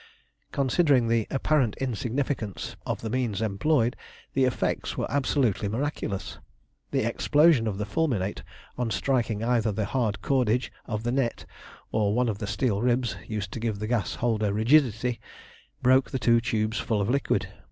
[0.51, 3.95] Considering the apparent insignificance of the means employed,
[4.33, 6.39] the effects were absolutely miraculous.
[6.89, 8.41] The explosion of the fulminate
[8.79, 11.45] on striking either the hard cordage of the net
[11.91, 15.19] or one of the steel ribs used to give the gas holder rigidity,
[15.83, 17.49] broke the two tubes full of liquid.